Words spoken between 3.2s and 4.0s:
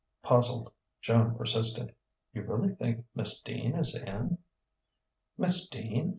Dean is